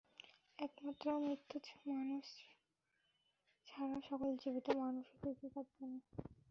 একমাত্র 0.59 1.05
মৃত্যু 1.19 1.57
মানুষ 1.91 2.25
ছাড়া 3.67 3.97
সকল 4.09 4.29
জীবিত 4.41 4.67
মানুষই 4.81 5.15
কৃষিকাজ 5.23 5.65
জানে। 5.75 5.99